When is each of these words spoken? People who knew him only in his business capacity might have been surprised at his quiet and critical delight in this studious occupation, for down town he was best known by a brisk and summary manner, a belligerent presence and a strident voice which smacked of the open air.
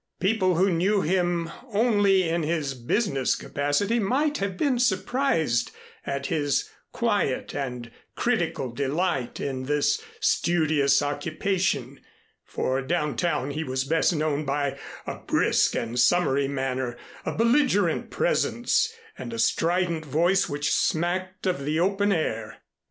People 0.19 0.55
who 0.55 0.71
knew 0.71 1.01
him 1.01 1.51
only 1.73 2.27
in 2.27 2.41
his 2.41 2.73
business 2.73 3.35
capacity 3.35 3.99
might 3.99 4.39
have 4.39 4.57
been 4.57 4.79
surprised 4.79 5.69
at 6.07 6.25
his 6.25 6.67
quiet 6.91 7.53
and 7.53 7.91
critical 8.15 8.71
delight 8.71 9.39
in 9.39 9.65
this 9.65 10.01
studious 10.19 11.03
occupation, 11.03 11.99
for 12.43 12.81
down 12.81 13.15
town 13.15 13.51
he 13.51 13.63
was 13.63 13.83
best 13.83 14.15
known 14.15 14.43
by 14.43 14.75
a 15.05 15.17
brisk 15.19 15.75
and 15.75 15.99
summary 15.99 16.47
manner, 16.47 16.97
a 17.23 17.31
belligerent 17.37 18.09
presence 18.09 18.91
and 19.19 19.31
a 19.31 19.37
strident 19.37 20.03
voice 20.03 20.49
which 20.49 20.73
smacked 20.73 21.45
of 21.45 21.63
the 21.63 21.79
open 21.79 22.11
air. 22.11 22.57